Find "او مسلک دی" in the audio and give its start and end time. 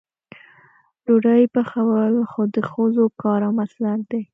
3.47-4.21